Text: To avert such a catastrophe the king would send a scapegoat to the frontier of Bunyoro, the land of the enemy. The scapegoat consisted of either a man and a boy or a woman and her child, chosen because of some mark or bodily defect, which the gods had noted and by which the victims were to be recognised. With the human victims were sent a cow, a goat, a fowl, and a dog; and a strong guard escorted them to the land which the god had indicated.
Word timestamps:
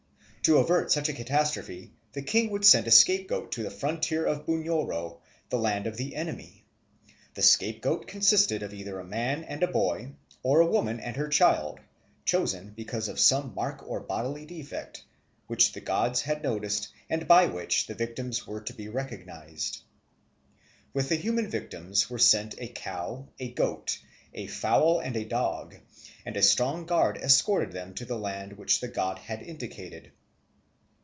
To 0.45 0.57
avert 0.57 0.91
such 0.91 1.07
a 1.07 1.13
catastrophe 1.13 1.93
the 2.13 2.23
king 2.23 2.49
would 2.49 2.65
send 2.65 2.87
a 2.87 2.91
scapegoat 2.91 3.51
to 3.51 3.61
the 3.61 3.69
frontier 3.69 4.25
of 4.25 4.47
Bunyoro, 4.47 5.19
the 5.49 5.59
land 5.59 5.85
of 5.85 5.97
the 5.97 6.15
enemy. 6.15 6.65
The 7.35 7.43
scapegoat 7.43 8.07
consisted 8.07 8.63
of 8.63 8.73
either 8.73 8.99
a 8.99 9.03
man 9.05 9.43
and 9.43 9.61
a 9.61 9.67
boy 9.67 10.13
or 10.41 10.59
a 10.59 10.65
woman 10.65 10.99
and 10.99 11.15
her 11.15 11.27
child, 11.27 11.79
chosen 12.25 12.71
because 12.75 13.07
of 13.07 13.19
some 13.19 13.53
mark 13.53 13.87
or 13.87 13.99
bodily 13.99 14.47
defect, 14.47 15.03
which 15.45 15.73
the 15.73 15.79
gods 15.79 16.21
had 16.23 16.41
noted 16.41 16.87
and 17.07 17.27
by 17.27 17.45
which 17.45 17.85
the 17.85 17.93
victims 17.93 18.47
were 18.47 18.61
to 18.61 18.73
be 18.73 18.87
recognised. 18.89 19.83
With 20.91 21.09
the 21.09 21.17
human 21.17 21.49
victims 21.51 22.09
were 22.09 22.17
sent 22.17 22.55
a 22.59 22.67
cow, 22.69 23.27
a 23.39 23.51
goat, 23.51 23.99
a 24.33 24.47
fowl, 24.47 25.01
and 25.01 25.15
a 25.15 25.23
dog; 25.23 25.75
and 26.25 26.35
a 26.35 26.41
strong 26.41 26.87
guard 26.87 27.17
escorted 27.19 27.73
them 27.73 27.93
to 27.93 28.05
the 28.05 28.17
land 28.17 28.53
which 28.53 28.79
the 28.79 28.87
god 28.87 29.19
had 29.19 29.43
indicated. 29.43 30.11